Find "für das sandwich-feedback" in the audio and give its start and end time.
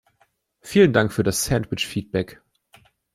1.13-2.41